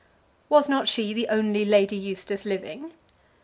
[0.49, 2.91] Was not she the only Lady Eustace living?